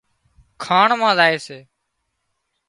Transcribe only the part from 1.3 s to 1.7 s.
سي